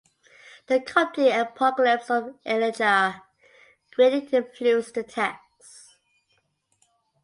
The 0.65 0.79
Coptic 0.79 1.31
"Apocalypse 1.31 2.09
of 2.09 2.33
Elijah" 2.43 3.21
greatly 3.93 4.27
influenced 4.35 4.95
the 4.95 5.03
text. 5.03 5.97